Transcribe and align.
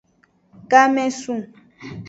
Game 0.69 1.11
su. 1.11 1.35